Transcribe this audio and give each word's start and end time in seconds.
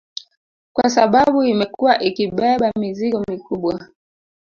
Kwa 0.73 0.89
sababu 0.89 1.43
imekuwa 1.43 1.99
ikibeba 2.03 2.71
mizigo 2.77 3.23
mikubwa 3.29 3.87